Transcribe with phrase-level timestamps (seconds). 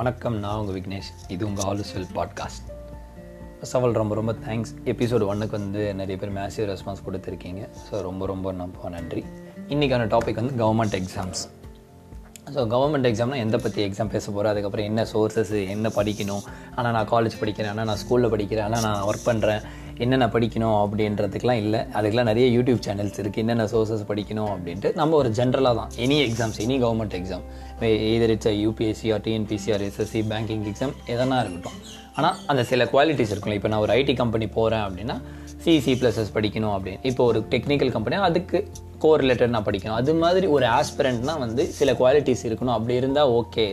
[0.00, 1.08] வணக்கம் நான் உங்கள் விக்னேஷ்.
[1.34, 2.68] இது உங்கள் all is well podcast.
[3.56, 7.62] First of all ரொம்ப ரொம்ப தேங்க்ஸ் எபிசோடு ஒன்றுக்கு வந்து நிறைய பேர் மேசிவ் ரெஸ்பான்ஸ் கொடுத்துருக்கீங்க.
[7.86, 9.22] ஸோ ரொம்ப ரொம்ப ரொம்ப நன்றி.
[9.74, 11.42] இன்றைக்கான டாபிக் வந்து கவர்மெண்ட் எக்ஸாம்ஸ்
[12.54, 16.46] ஸோ கவர்மெண்ட் எக்ஸாம்னால் எந்த பற்றி எக்ஸாம் பேச போகிறேன் அதுக்கப்புறம் என்ன சோர்ஸஸ் என்ன படிக்கணும்?
[16.76, 19.62] ஆனால் நான் காலேஜ் படிக்கிறேன் ஆனால் நான் ஸ்கூலில் படிக்கிறேன் ஆனால் நான் ஒர்க் பண்ணுறேன்
[20.04, 21.80] என்னென்ன படிக்கணும் அப்படின்றதுக்கெலாம் இல்லை.
[21.98, 25.90] அதுக்கெலாம் நிறைய யூடியூப் சேனல்ஸ் இருக்குது என்னென்ன சோர்சஸ் படிக்கணும் அப்படின்ட்டு நம்ம ஒரு ஜென்ரலாக தான்.
[26.06, 27.44] Any exams any government exam
[28.14, 31.78] either it's UPSC or TNPSC or SSC banking exam எதனா இருக்கட்டும்.
[32.18, 35.16] ஆனால் அந்த சில குவாலிட்டிஸ் இருக்குல்ல இப்போ நான் ஒரு ஐடி கம்பெனி போகிறேன் அப்படின்னா
[35.64, 37.00] சிசி ப்ளஸஸ் படிக்கணும் அப்படின்னு.
[37.10, 38.58] இப்போ ஒரு டெக்னிக்கல் கம்பெனி அதுக்கு
[39.02, 39.98] கோ ரிலேட்டட் நான் படிக்கணும்.
[40.00, 42.74] அது மாதிரி ஒரு ஆஸ்பிரண்ட்னா வந்து சில குவாலிட்டிஸ் இருக்கணும்.
[42.76, 43.64] அப்படி இருந்தால் ஓகே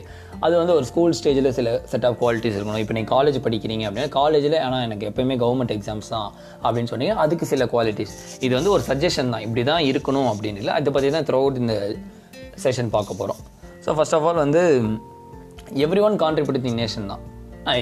[0.45, 2.81] அது வந்து ஒரு ஸ்கூல் ஸ்டேஜில் சில செட் ஆஃப் குவாலிட்டிஸ் இருக்கணும்.
[2.83, 6.29] இப்போ நீங்கள் காலேஜ் படிக்கிறீங்க அப்படின்னா காலேஜில் ஆனால் எனக்கு எப்போயுமே கவர்மெண்ட் எக்ஸாம்ஸ் தான்
[6.65, 7.15] அப்படின்னு சொன்னீங்க.
[7.23, 8.15] அதுக்கு சில குவாலிட்டிஸ்
[8.47, 9.45] இது வந்து ஒரு சஜஷன் தான்.
[9.47, 10.75] இப்படி தான் இருக்கணும் அப்படின்னு இல்லை.
[10.79, 11.75] அதை பற்றி தான் த்ரூ அவுட் இந்த
[12.65, 13.41] செஷன் பார்க்க போகிறோம்
[13.85, 14.61] ஸோ ஃபர்ஸ்ட் ஆஃப் ஆல் வந்து
[15.85, 17.23] எவ்ரி ஒன் கான்ட்ரிபியூட்டிங் நேஷன் தான்.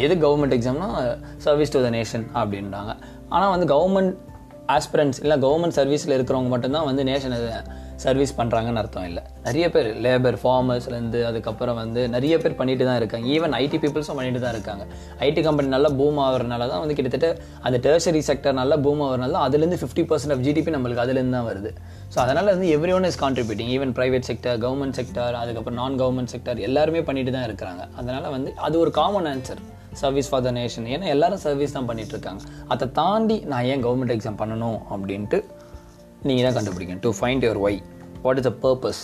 [0.05, 0.87] எது கவர்மெண்ட் எக்ஸாம்னா
[1.43, 2.93] சர்வீஸ் டு த நேஷன் அப்படின்றாங்க.
[3.33, 4.13] ஆனால் வந்து கவர்மெண்ட்
[4.75, 7.39] ஆஸ்பிரண்ட்ஸ் இல்லை கவர்மெண்ட் சர்வீஸில் இருக்கிறவங்க மட்டும்தான் வந்து நேஷனை
[8.03, 9.21] சர்வீஸ் பண்ணுறாங்கன்னு அர்த்தம் இல்லை.
[9.45, 13.25] நிறைய பேர் லேபர் ஃபார்மர்ஸ்லேருந்து அதுக்கப்புறம் வந்து நிறைய பேர் பண்ணிட்டு தான் இருக்காங்க.
[13.35, 14.83] ஈவன் ஐடி பீப்புள்ஸும் பண்ணிட்டு தான் இருக்காங்க.
[15.27, 17.29] ஐடி கம்பெனி நல்லா பூம் ஆகிறனால தான் வந்து கிட்டத்தட்ட
[17.67, 21.47] அந்த டேர்சரி செக்டர் நல்லா பூம் ஆகிறனால தான் அதுலேருந்து ஃபிஃப்டி பர்சன்ட் ஆஃப் ஜிடிபி நம்மளுக்கு அதுலேருந்து தான்
[21.51, 21.71] வருது.
[22.15, 26.33] ஸோ அதனால் வந்து every one is contributing even private sector government sector அதுக்கப்புறம் நான் கவர்மெண்ட்
[26.35, 27.85] செக்டர் எல்லாருமே பண்ணிட்டு தான் இருக்கிறாங்க.
[28.01, 29.63] அதனால் வந்து அது ஒரு common answer
[30.01, 32.41] service for the nation ஏன்னா எல்லாரும் சர்வீஸ் தான் பண்ணிட்டு இருக்காங்க
[32.73, 35.39] அதை தாண்டி நான் ஏன் கவர்மெண்ட் எக்ஸாம் பண்ணணும் அப்படின்ட்டு
[36.29, 37.03] நீங்கள் தான் கண்டுபிடிக்கணும்.
[37.05, 37.79] To find your why
[38.25, 39.01] what is the purpose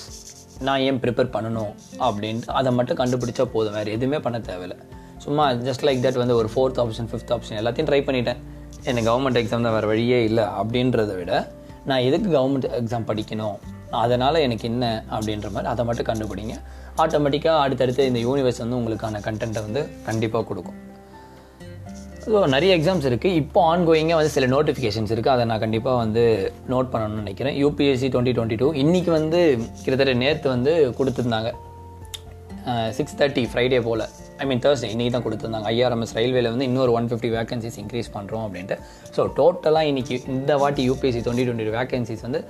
[0.67, 1.73] நான் ஏன் ப்ரிப்பேர் பண்ணணும்
[2.07, 3.75] அப்படின்ட்டு அதை மட்டும் கண்டுபிடிச்சா போதும்.
[3.77, 4.77] வேறு எதுவுமே பண்ண தேவையில்லை.
[5.25, 8.39] சும்மா ஜஸ்ட் லைக் தட் வந்து ஒரு ஃபோர்த் ஆப்ஷன் ஃபிஃப்த் ஆப்ஷன் எல்லாத்தையும் ட்ரை பண்ணிட்டேன்.
[8.89, 11.33] எனக்கு கவர்மெண்ட் எக்ஸாம் தான் வேறு வழியே இல்லை அப்படின்றத விட
[11.89, 13.57] நான் எதுக்கு கவர்மெண்ட் எக்ஸாம் படிக்கணும்?
[14.03, 16.55] அதனால் எனக்கு என்ன அப்படின்ற மாதிரி அதை மட்டும் கண்டுபிடிங்க.
[17.03, 20.79] ஆட்டோமேட்டிக்காக அடுத்தடுத்து இந்த யூனிவர்ஸ் வந்து உங்களுக்கான கண்டென்ட்டை வந்து கண்டிப்பாக கொடுக்கும்.
[22.23, 26.23] ஸோ நிறைய எக்ஸாம்ஸ் இருக்குது இப்போ ஆன்கோயிங்காக வந்து சில நோட்டிஃபிகேஷன்ஸ் இருக்குது அதை நான் கண்டிப்பாக வந்து
[26.73, 27.55] நோட் பண்ணணும்னு நினைக்கிறேன்.
[27.63, 29.39] யூபிஎஸ்சி டுவெண்ட்டி டுவெண்ட்டி டூ இன்றைக்கி வந்து
[29.83, 31.51] கிட்டத்தட்ட நேற்று வந்து கொடுத்துருந்தாங்க.
[32.97, 34.03] சிக்ஸ் தேர்ட்டி ஃப்ரைடே போல்.
[34.41, 35.67] ஐ மீன் தேர்ஸ்டே இன்றைக்கி தான் கொடுத்துருந்தாங்க.
[35.75, 38.77] ஐஆர்எம்எஸ் ரயில்வேல வந்து இன்னொரு ஒன் ஃபிஃப்டி வேகன்சிஸ் இன்க்ரீஸ் பண்ணுறோம் அப்படின்ட்டு.
[39.15, 42.41] ஸோ டோட்டலாக இன்றைக்கி இந்த வாட்டி யூபிஎஸ்சி டுவெண்ட்டி டுவெண்ட்டி வேகன்சிஸ் வந்து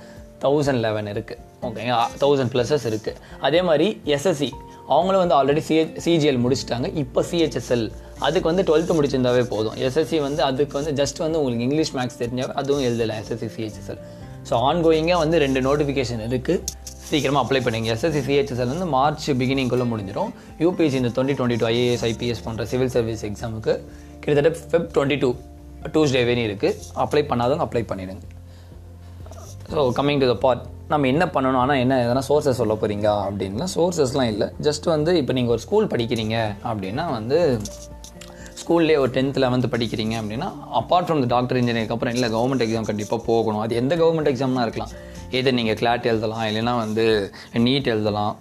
[0.44, 3.86] தௌசண்ட் லெவன் இருக்குது ஓகேங்க தௌசண்ட் ப்ளஸஸ் இருக்குது அதே மாதிரி
[4.16, 4.50] எஸ்எஸ்சி
[4.94, 6.86] அவங்களும் வந்து ஆல்ரெடி சிஹெச் சிஜிஎல் முடிச்சிட்டாங்க.
[7.02, 7.84] இப்போ சிஹெச்எஸ்எல்
[8.26, 9.76] அதுக்கு வந்து டுவெல்த்து முடிச்சிருந்தாவே போதும்.
[9.86, 14.00] எஸ்எஸ்சி வந்து அதுக்கு வந்து ஜஸ்ட் வந்து உங்களுக்கு இங்கிலீஷ் மேக்ஸ் தெரிஞ்சாவே அதுவும் எழுதலை எஸ்எஸ்சி சிஹெச்எஸ்எல்
[14.48, 16.80] ஸோ ஆன்கோயிங்காக வந்து ரெண்டு நோட்டிஃபிகேஷன் இருக்குது
[17.10, 17.88] சீக்கிரமாக அப்ளை பண்ணுங்க.
[17.94, 20.30] எஸ்எஸ்சி சிஹெச்எஸ்எல் வந்து மார்ச் பிகினிங்குள்ளே முடிஞ்சிடும்.
[20.64, 23.74] யூபிஎஸ்சி இந்த twenty twenty two IAS IPS போன்ற சிவில் சர்வீஸ் எக்ஸாமுக்கு
[24.22, 25.30] கிட்டத்தட்ட ஃபெப் டுவெண்ட்டி டூ
[25.94, 28.24] டூஸ்டே வரையும் இருக்குது அப்ளை பண்ணாதவங்க அப்ளை பண்ணிடுங்க.
[29.72, 31.60] So coming to the part நம்ம என்ன பண்ணணும்?
[31.64, 34.46] ஆனால் என்ன எதனா சோர்ஸஸ் சொல்ல போகிறீங்க அப்படின்னா சோர்ஸஸ்லாம் இல்லை.
[34.66, 36.36] ஜஸ்ட் வந்து இப்போ நீங்கள் ஒரு ஸ்கூல் படிக்கிறீங்க
[36.70, 37.38] அப்படின்னா வந்து
[38.62, 40.48] ஸ்கூல்லே ஒரு டென்த் லெவன்த்து படிக்கிறீங்க அப்படின்னா
[40.80, 43.62] அப்பார்ட் ஃப்ரம் த டாக்டர் இன்ஜினியருக்கு அப்புறம் இல்லை கவர்மெண்ட் எக்ஸாம் கண்டிப்பாக போகணும்.
[43.64, 44.92] அது எந்த கவர்மெண்ட் எக்ஸாம்னா இருக்கலாம்.
[45.38, 47.04] எது நீங்கள் கிளாட் எழுதலாம் இல்லைன்னா வந்து
[47.66, 48.32] நீட் எழுதலாம்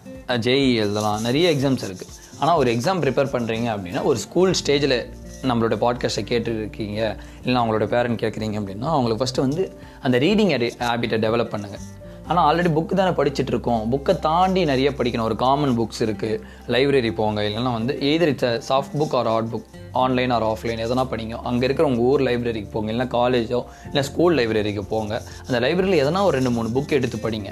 [0.47, 4.97] ஜேஇ எழுதலாம் நிறைய எக்ஸாம்ஸ் இருக்குது ஆனால் ஒரு எக்ஸாம் ப்ரிப்பேர் பண்ணுறீங்க அப்படின்னா ஒரு ஸ்கூல் ஸ்டேஜில்
[5.41, 6.99] நம்மளோட பாட்காஸ்ட்டை கேட்டுருக்கீங்க
[7.43, 9.63] இல்லைனா அவங்களோட பேரண்ட் கேட்குறீங்க அப்படின்னா அவங்களுக்கு ஃபஸ்ட்டு வந்து
[10.01, 11.83] அந்த ரீடிங் ஹேபிட்டை டெவலப் பண்ணுங்கள்
[12.27, 13.91] ஆனால் ஆல்ரெடி புக்கு தானே படிச்சுட்டு இருக்கோம்.
[13.91, 15.21] புக்கை தாண்டி நிறைய படிக்கணும்.
[15.21, 19.63] ஒரு காமன் புக்ஸ் இருக்குது லைப்ரரி போங்க இல்லைன்னா வந்து either it's soft book or hard book
[19.91, 21.35] online or offline எதனா படிங்க.
[21.49, 25.21] அங்கே இருக்கிற உங்கள் ஊர் லைப்ரரிக்கு போங்க இல்லைனா காலேஜோ இல்லை ஸ்கூல் லைப்ரரிக்கு போங்க.
[25.47, 27.51] அந்த லைப்ரரியில் எதனா ஒரு ரெண்டு மூணு புக் எடுத்து படிங்க.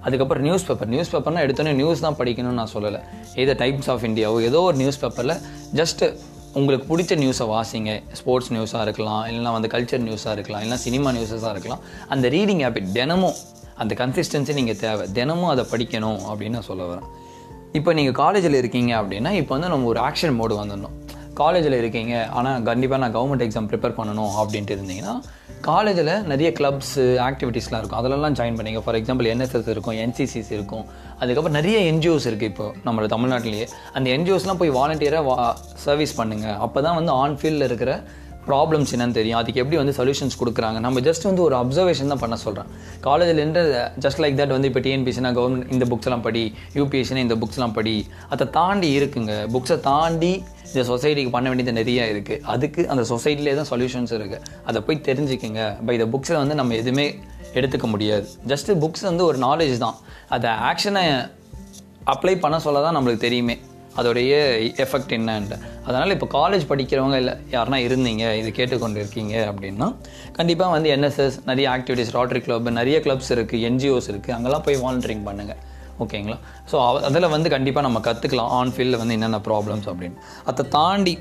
[0.00, 3.00] அதுக்கப்புறம் நியூஸ் பேப்பர் நியூஸ் பேப்பர்னால் எடுத்தோன்னே நியூஸ் தான் படிக்கணும்னு நான் சொல்லலை.
[3.34, 5.36] ஏதோ டைம்ஸ் ஆஃப் இந்தியாவோ ஏதோ ஒரு நியூஸ் பேப்பரில்
[5.74, 6.16] ஜஸ்ட்டு
[6.58, 7.92] உங்களுக்கு பிடிச்ச நியூஸை வாசிங்க.
[8.18, 11.82] ஸ்போர்ட்ஸ் நியூஸாக இருக்கலாம் இல்லைனா வந்து கல்ச்சர் நியூஸாக இருக்கலாம் இல்லைனா சினிமா நியூஸஸாக இருக்கலாம்.
[12.14, 13.36] அந்த ரீடிங் ஹேபிட் தினமும்
[13.82, 15.04] அந்த கன்சிஸ்டன்சி நீங்கள் தேவை.
[15.18, 17.08] தினமும் அதை படிக்கணும் அப்படின்னு நான் சொல்ல வரேன்.
[17.78, 20.94] இப்போ நீங்கள் காலேஜில் இருக்கீங்க அப்படின்னா இப்போ வந்து நம்ம ஒரு ஆக்ஷன் மோடு வந்துடணும்
[21.40, 25.14] காலேஜில் இருக்கீங்க ஆனால் கண்டிப்பாக நான் கவர்மெண்ட் எக்ஸாம் ப்ரிப்பேர் பண்ணணும் அப்படின்ட்டு இருந்தீங்கன்னா
[25.66, 27.98] காலேஜில் நிறைய கிளப்ஸு ஆக்டிவிட்டீஸ்லாம் இருக்கும்.
[28.00, 28.80] அதிலலாம் ஜாயின் பண்ணிங்க.
[28.84, 30.84] ஃபார் எக்ஸாம்பிள் என்எஸ்எஸ் இருக்கும் என்சிசிஸ் இருக்கும்.
[31.20, 33.66] அதுக்கப்புறம் நிறைய என்ஜிஓஸ் இருக்குது இப்போ நம்மளோட தமிழ்நாட்டிலேயே.
[33.98, 35.36] அந்த என்ஜிஓஸ்லாம் போய் வாலண்டியராக வா
[35.86, 37.92] சர்வீஸ் பண்ணுங்கள் அப்போ தான் வந்து ஆன் ஃபீல்டில் இருக்கிற
[38.50, 39.38] ப்ராப்ளம்ஸ் என்னன்னு தெரியும்.
[39.38, 40.78] அதுக்கு எப்படி வந்து சொல்யூஷன்ஸ் கொடுக்குறாங்க.
[40.84, 42.68] நம்ம ஜஸ்ட் வந்து ஒரு அப்சர்வேஷன் தான் பண்ண சொல்கிறேன்
[43.06, 43.62] காலேஜ்லேருந்து
[44.04, 46.44] ஜஸ்ட் லைக் தட் வந்து இப்போ டிஎன்பிசினா கவர்மெண்ட் இந்த புக்ஸ்லாம் படி
[46.78, 47.96] யூபிஎஸ்சினா இந்த புக்ஸ்லாம் படி.
[48.34, 49.34] அதை தாண்டி இருக்குங்க.
[49.56, 50.32] புக்ஸை தாண்டி
[50.72, 55.62] இந்த சொசைட்டிக்கு பண்ண வேண்டியது நிறைய இருக்குது அதுக்கு அந்த சொசைட்டிலே தான் சொல்யூஷன்ஸ் இருக்குது அதை போய் தெரிஞ்சுக்கோங்க.
[55.86, 57.06] பை இந்த புக்ஸில் வந்து நம்ம எதுவுமே
[57.58, 58.28] எடுத்துக்க முடியாது.
[58.52, 59.98] ஜஸ்ட்டு புக்ஸ் வந்து ஒரு நாலேஜ் தான்.
[60.36, 61.04] அதை ஆக்ஷனை
[62.14, 63.56] அப்ளை பண்ண சொல்ல தான் நம்மளுக்கு தெரியுமே.
[64.00, 64.32] அதோடைய
[64.84, 65.56] எஃபெக்ட் என்னன்ட்டு.
[65.86, 69.86] அதனால் இப்போ காலேஜ் படிக்கிறவங்க இல்லை யாருனா இருந்தீங்க இது கேட்டுக்கொண்டு இருக்கீங்க அப்படின்னா
[70.36, 75.24] கண்டிப்பாக வந்து என்எஸ்எஸ் நிறைய ஆக்டிவிட்டீஸ் ராட்ரி கிளப் நிறைய கிளப்ஸ் இருக்குது என்ஜிஓஸ் இருக்குது அங்கெல்லாம் போய் வாலண்டரிங்
[75.30, 75.62] பண்ணுங்கள்
[76.04, 76.38] ஓகேங்களா?
[76.72, 76.76] ஸோ
[77.08, 80.20] அதில் வந்து கண்டிப்பாக நம்ம கற்றுக்கலாம் ஆன் ஃபீல்டில் வந்து என்னென்ன ப்ராப்ளம்ஸ் அப்படின்னு.
[80.52, 81.16] அதை தாண்டி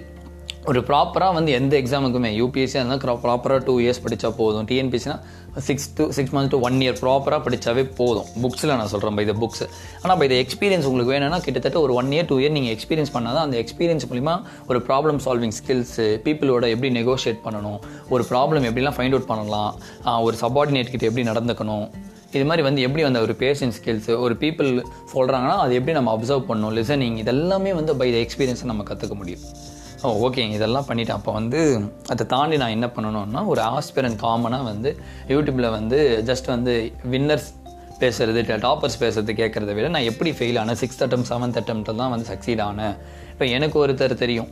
[0.72, 4.66] ஒரு ப்ராப்பராக வந்து எந்த எக்ஸாமுக்குமே யூபிஎஸ்சி இருந்தால் ப்ராப்பராக டூ இயர்ஸ் படித்தா போதும்.
[4.70, 5.16] டிஎன்பிசினா
[5.68, 8.28] six to six months to one year ப்ராப்பராக படித்தாவே போதும்.
[8.44, 9.64] புக்ஸில் நான் சொல்கிறேன் பை இந்த புக்ஸ்
[10.02, 13.38] ஆனால் பை இந்த எக்ஸ்பீரியன்ஸ் உங்களுக்கு வேணும்னா கிட்டத்தட்ட ஒரு ஒன் இயர் டூ இயர் நீங்கள் எக்ஸ்பீரியன்ஸ் பண்ணால்
[13.38, 14.36] தான் அந்த எக்ஸ்பீரியன்ஸ் மூலிமா
[14.72, 17.80] ஒரு ப்ராப்ளம் சால்விங் ஸ்கில்ஸு பீப்புளோட எப்படி நெகோஷியேட் பண்ணணும்
[18.16, 19.72] ஒரு ப்ராப்ளம் எப்படிலாம் ஃபைண்ட் அவுட் பண்ணலாம்
[20.28, 21.88] ஒரு சபார்டினேட் கிட்ட எப்படி நடந்துக்கணும்
[22.36, 24.70] இது மாதிரி வந்து எப்படி வந்து ஒரு பேஷன் ஸ்கில்ஸு ஒரு பீப்புள்
[25.14, 29.44] சொல்கிறாங்கன்னா அது எப்படி நம்ம அப்சர்வ் பண்ணணும் லிசனிங் இதெல்லாமே வந்து பை த எக்ஸ்பீரியன்ஸை நம்ம கற்றுக்க முடியும்.
[30.06, 31.18] ஓ ஓகேங்க இதெல்லாம் பண்ணிட்டேன்.
[31.20, 31.60] அப்போ வந்து
[32.14, 34.90] அதை தாண்டி நான் என்ன பண்ணணும்னா ஒரு ஆஸ்பிரன் காமனாக வந்து
[35.34, 36.74] யூடியூப்பில் வந்து ஜஸ்ட் வந்து
[37.14, 37.50] வின்னர்ஸ்
[38.02, 40.80] பேசுறது டாப்பர்ஸ் பேசுறது கேட்குறத விட நான் எப்படி ஃபெயில் ஆனேன்?
[40.84, 42.96] சிக்ஸ்த் அட்டம் செவன்த் அட்டம்ப்டில் தான் வந்து சக்சீட் ஆனேன்.
[43.32, 44.50] இப்போ எனக்கு ஒருத்தர் தெரியும்.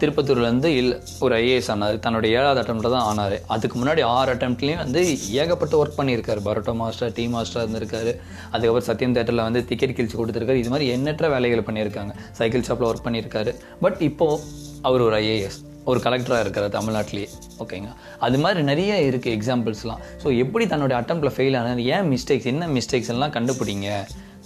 [0.00, 0.90] திருப்பத்தூர்லேருந்து இல்
[1.24, 1.96] ஒரு ஐஏஎஸ் ஆனார்.
[2.04, 3.36] தன்னோட ஏழாவது அட்டம்ப்டில் தான் ஆனார்.
[3.54, 5.00] அதுக்கு முன்னாடி ஆறு அட்டம்ப்ட்லேயும் வந்து
[5.42, 6.40] ஏகப்பட்ட ஒர்க் பண்ணியிருக்காரு.
[6.48, 8.12] பரோட்டோ மாஸ்டர் டீ மாஸ்டர் இருந்திருக்காரு.
[8.52, 10.62] அதுக்கப்புறம் சத்யம் தேட்டரில் வந்து டிக்கெட் கிழிச்சு கொடுத்துருக்காரு.
[10.64, 12.14] இது மாதிரி எண்ணற்ற வேலைகள் பண்ணியிருக்காங்க.
[12.40, 13.52] சைக்கிள் ஷாப்பில் ஒர்க் பண்ணியிருக்காரு.
[13.84, 14.40] பட் இப்போது
[14.88, 15.58] அவர் ஒரு ஐஏஎஸ்
[15.90, 17.28] ஒரு கலெக்டராக இருக்கார் தமிழ்நாட்டிலேயே.
[17.62, 17.88] ஓகேங்க
[18.26, 21.82] அது மாதிரி நிறைய இருக்குது எக்ஸாம்பிள்ஸ்லாம் ஸோ எப்படி தன்னோட அட்டம்ப்டில் ஃபெயில் ஆனார்?
[21.94, 23.88] ஏன் மிஸ்டேக்ஸ் என்ன மிஸ்டேக்ஸ் எல்லாம் கண்டுபிடிங்க?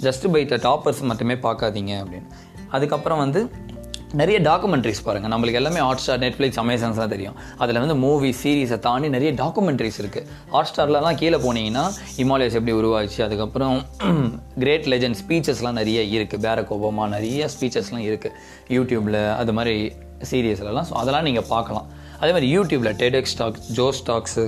[0.07, 2.31] ஜஸ்ட் பை த டாப்பர்ஸ் மட்டுமே பார்க்காதீங்க அப்படின்னு.
[2.77, 3.41] அதுக்கப்புறம் வந்து
[4.21, 7.37] நிறைய டாக்குமெண்ட்ரிஸ் பாருங்கள் நம்மளுக்கு எல்லாமே ஹாட் ஸ்டார் நெட்ஃப்ளிக்ஸ் அமேசான்ஸ் தான் தெரியும்.
[7.63, 11.85] அதில் வந்து மூவி சீரீஸை தாண்டி நிறைய டாக்குமெண்ட்ரிஸ் இருக்குது ஹாட் ஸ்டார்லலாம் கீழே போனீங்கன்னா
[12.25, 13.77] இமாலயஸ் எப்படி உருவாச்சு அதுக்கப்புறம்
[14.65, 18.35] கிரேட் லெஜண்ட் ஸ்பீச்சஸ்லாம் நிறைய இருக்குது பேரக் ஒபாமா நிறைய ஸ்பீச்சஸ்லாம் இருக்குது
[18.77, 19.75] யூடியூப்பில் அது மாதிரி
[20.31, 21.89] சீரியஸ்லலாம் ஸோ அதெல்லாம் நீங்கள் பார்க்கலாம்.
[22.21, 24.47] அதே மாதிரி யூடியூப்பில் டெடெக் ஸ்டாக்ஸ் ஜோ ஸ்டாக்ஸு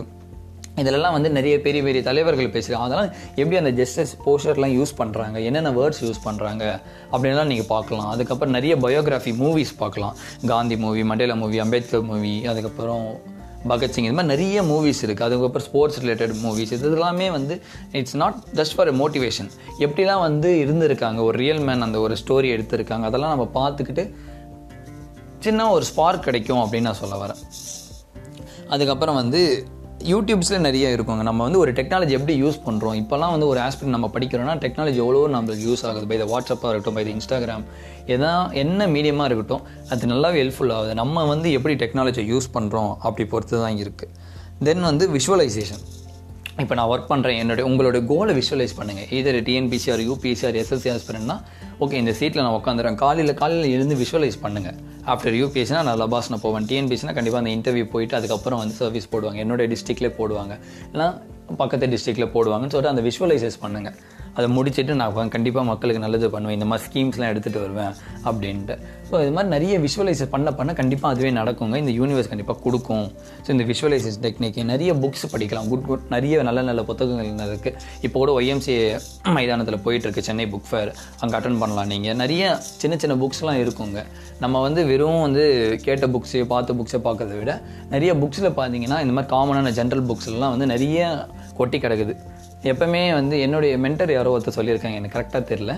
[0.82, 3.10] இதிலெல்லாம் வந்து நிறைய பெரிய பெரிய தலைவர்கள் பேசுகிறாங்க அதெல்லாம்
[3.40, 6.64] எப்படி அந்த ஜஸ்டிஸ் போஸ்டர்லாம் யூஸ் பண்ணுறாங்க என்னென்ன வேர்ட்ஸ் யூஸ் பண்ணுறாங்க
[7.12, 8.10] அப்படின்லாம் நீங்கள் பார்க்கலாம்.
[8.14, 10.14] அதுக்கப்புறம் நிறைய பயோகிராஃபி மூவிஸ் பார்க்கலாம்.
[10.52, 13.06] Gandhi movie Mandela movie Ambedkar movie அதுக்கப்புறம்
[13.70, 17.54] பகத்சிங் இது மாதிரி நிறைய மூவிஸ் இருக்குது அதுக்கப்புறம் ஸ்போர்ட்ஸ் ரிலேட்டட் மூவிஸ் இது எல்லாமே வந்து
[18.00, 19.48] it's not just for motivation
[19.84, 21.18] எப்படிலாம் வந்து இருந்திருக்காங்க?
[21.28, 23.06] ஒரு ரியல் மேன் அந்த ஒரு ஸ்டோரி எடுத்திருக்காங்க.
[23.10, 24.04] அதெல்லாம் நம்ம பார்த்துக்கிட்டு
[25.46, 27.42] சின்ன ஒரு ஸ்பார்க் கிடைக்கும் அப்படின்னு நான் சொல்ல வரேன்.
[28.74, 29.42] அதுக்கப்புறம் வந்து
[30.12, 31.22] யூடியூப்ஸில் நிறைய இருக்குங்க.
[31.28, 35.22] நம்ம வந்து ஒரு டெக்னாலஜி எப்படி யூஸ் பண்ணுறோம் இப்போல்லாம் வந்து ஒரு ஆஸ்பெக்ட் நம்ம படிக்கிறோம்னா டெக்னாலஜி எவ்வளோ
[35.34, 36.06] நம்மளுக்கு யூஸ் ஆகுது.
[36.10, 37.64] பை த வாட்ஸ்அப்பாக இருக்கட்டும் பை த இன்ஸ்டாகிராம்
[38.16, 39.64] எதா என்ன மீடியமாக இருக்கட்டும்
[39.94, 40.94] அது நல்லாவே ஹெல்ப்ஃபுல் ஆகுது.
[41.02, 44.14] நம்ம வந்து எப்படி டெக்னாலஜியை யூஸ் பண்ணுறோம் அப்படி பொறுத்து தான் இருக்குது
[44.68, 45.84] தென் வந்து விஷுவலைசேஷன்
[46.62, 50.90] இப்போ நான் ஒர்க் பண்ணுறேன் என்னுடைய உங்களுடைய கோலை விஷுவலைஸ் பண்ணுங்கள் either TNPSC or UPSC or SSC
[50.94, 51.36] ஆஸ்பிரண்ட்னா
[51.84, 54.78] okay இந்த சீட்டில் நான் உட்காந்துறேன் காலையில் காலையில் இருந்து விஷுவலைஸ் பண்ணுங்கள்
[55.12, 56.66] ஆஃப்டர் யூபிஎஸ்னா நான் லபாஸ்னா போவேன்.
[56.70, 59.38] டிஎன்பிசினா கண்டிப்பாக அந்த இன்டர்வியூ போயிட்டு அதுக்கப்புறம் வந்து சர்வீஸ் போடுவாங்க.
[59.44, 60.54] என்னுடைய டிஸ்ட்ரிக்ட்லேயே போடுவாங்க.
[60.92, 61.08] இல்லைனா
[61.60, 63.96] பக்கத்து டிஸ்ட்ரிக்டில் போடுவாங்கன்னு சொல்லிட்டு அந்த விஷுவலைசஸ் பண்ணுங்கள்
[64.38, 67.94] அதை முடிச்சுட்டு நான் கண்டிப்பாக மக்களுக்கு நல்லது பண்ணுவேன் இந்த மாதிரி ஸ்கீம்ஸ்லாம் எடுத்துகிட்டு வருவேன்
[68.28, 68.74] அப்படின்ட்டு.
[69.08, 71.76] ஸோ இது மாதிரி நிறைய விஷுவலைசஸ் பண்ண பண்ண கண்டிப்பாக அதுவே நடக்குங்க.
[71.82, 73.06] இந்த யூனிவர்ஸ் கண்டிப்பாக கொடுக்கும்.
[73.44, 75.68] ஸோ இந்த விஷுவலைசேஷன் டெக்னிக் நிறைய புக்ஸ் படிக்கலாம்.
[75.72, 77.74] குட் குட் நிறைய நல்ல நல்ல புத்தகங்கள் இருக்குது
[78.06, 78.76] இப்போ கூட ஒய்எம்சி
[79.38, 80.92] மைதானத்தில் போயிட்டுருக்கு சென்னை புக் ஃபேர்
[81.22, 82.44] அங்கே அட்டன் பண்ணலாம் நீங்கள் நிறைய
[82.82, 84.00] சின்ன சின்ன புக்ஸ்லாம் இருக்குங்க.
[84.44, 85.44] நம்ம வந்து வெறும் வந்து
[85.86, 87.54] கேட்ட புக்ஸு பார்த்த புக்ஸை பார்க்கறத விட
[87.94, 90.98] நிறைய புக்ஸில் பார்த்தீங்கன்னா இந்த மாதிரி காமனான ஜென்ரல் புக்ஸ்லாம் வந்து நிறைய
[91.60, 92.14] கொட்டி கிடக்குது.
[92.62, 95.74] எப்பவுமே வந்து என்னுடைய மென்டர் யாரோ ஒருத்தர் சொல்லியிருக்காங்க எனக்கு கரெக்டாக தெரில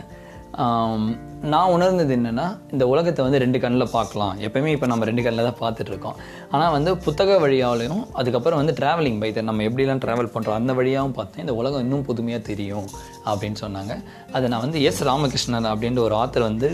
[1.52, 4.32] நான் உணர்ந்தது என்னென்னா இந்த உலகத்தை வந்து ரெண்டு கண்ணில் பார்க்கலாம்.
[4.46, 6.16] எப்பவுமே இப்போ நம்ம ரெண்டு கண்ணில் தான் பார்த்துட்ருக்கோம்
[6.50, 11.44] ஆனால் வந்து புத்தக வழியாலையும் அதுக்கப்புறம் வந்து ட்ராவலிங் பை நம்ம எப்படிலாம் ட்ராவல் பண்ணுறோம் அந்த வழியாகவும் பார்த்தேன்.
[11.46, 12.88] இந்த உலகம் இன்னும் புதுமையாக தெரியும்
[13.24, 13.96] அப்படின்னு சொன்னாங்க.
[14.32, 16.70] அதை நான் வந்து எஸ் ராமகிருஷ்ணன் அப்படின்ற ஒரு ஆத்தர் வந்து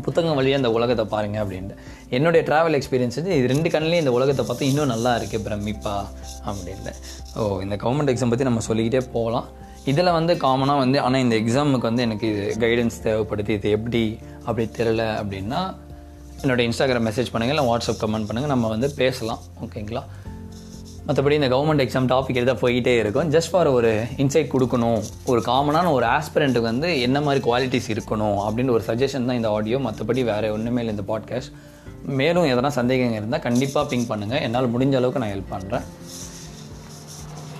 [0.00, 1.76] புத்தகம் வழியாக இந்த உலகத்தை பாருங்கள் அப்படின்ட்டு.
[2.10, 5.96] என்னுடைய ட்ராவல் எக்ஸ்பீரியன்ஸ் வந்து இது ரெண்டு கண்ணிலையும் இந்த உலகத்தை பார்த்து இன்னும் நல்லா இருக்குது பிரமிப்பா
[6.48, 6.92] அப்படின்ட்டு.
[7.34, 9.48] ஓ இந்த கவர்மெண்ட் எக்ஸாம் பற்றி நம்ம சொல்லிக்கிட்டே போகலாம்.
[9.84, 14.68] இதில் வந்து காமனாக வந்து ஆனால் இந்த எக்ஸாமுக்கு வந்து எனக்கு இது கைடன்ஸ் தேவைப்படுது இது எப்படி அப்படி
[14.78, 15.60] தெரில அப்படின்னா
[16.42, 20.02] என்னோட இன்ஸ்டாகிராம் மெசேஜ் பண்ணுங்கள் இல்லை வாட்ஸ்அப் கமெண்ட் பண்ணுங்கள் நம்ம வந்து பேசலாம் ஓகேங்களா
[21.06, 23.28] மற்றபடி இந்த கவர்மெண்ட் எக்ஸாம் டாபிக் எதாவது போய்கிட்டே இருக்கும்.
[23.34, 23.90] ஜஸ்ட் ஃபார் ஒரு
[24.22, 25.00] இன்சைட் கொடுக்கணும்.
[25.26, 29.78] ஒரு காமனான ஒரு ஆஸ்பிரண்ட்டுக்கு வந்து என்ன மாதிரி குவாலிட்டிஸ் இருக்கணும் அப்படின்னு ஒரு சஜஷன் தான் இந்த ஆடியோ
[29.86, 31.52] மற்றபடி வேறு ஒன்றுமே இல்லை இந்த பாட்காஸ்ட்
[32.20, 35.86] மேலும் எதனா சந்தேகங்கள் இருந்தால் கண்டிப்பாக பிங்க் பண்ணுங்கள் என்னால் முடிஞ்ச அளவுக்கு நான் ஹெல்ப் பண்ணுறேன்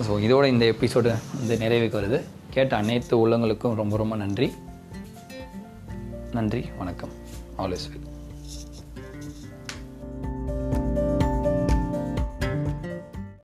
[0.06, 2.20] ஸோ இதோட இந்த எபிசோடு வந்து நிறைவுக்கு வருது.
[2.56, 4.50] கேட்ட அனைத்து உள்ளங்களுக்கும் ரொம்ப ரொம்ப நன்றி.
[6.32, 7.14] நன்றி வணக்கம்.
[7.58, 8.05] Always well